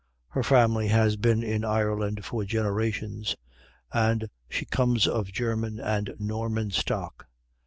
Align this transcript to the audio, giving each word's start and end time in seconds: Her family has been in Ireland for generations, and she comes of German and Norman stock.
Her 0.29 0.41
family 0.41 0.87
has 0.87 1.15
been 1.15 1.43
in 1.43 1.63
Ireland 1.63 2.25
for 2.25 2.43
generations, 2.43 3.35
and 3.93 4.31
she 4.49 4.65
comes 4.65 5.05
of 5.07 5.31
German 5.31 5.79
and 5.79 6.15
Norman 6.17 6.71
stock. 6.71 7.27